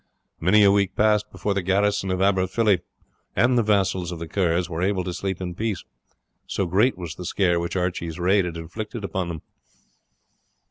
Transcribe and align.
Many 0.39 0.63
a 0.63 0.71
week 0.71 0.95
passed 0.95 1.31
before 1.31 1.53
the 1.53 1.61
garrison 1.61 2.09
of 2.09 2.21
Aberfilly 2.23 2.79
and 3.35 3.55
the 3.55 3.61
vassals 3.61 4.11
of 4.11 4.17
the 4.17 4.27
Kerrs 4.27 4.67
were 4.67 4.81
able 4.81 5.03
to 5.03 5.13
sleep 5.13 5.39
in 5.39 5.53
peace, 5.53 5.85
so 6.47 6.65
great 6.65 6.97
was 6.97 7.13
the 7.13 7.23
scare 7.23 7.59
which 7.59 7.75
Archie's 7.75 8.17
raid 8.17 8.45
had 8.45 8.57
inflicted 8.57 9.03
upon 9.03 9.27
them. 9.27 9.41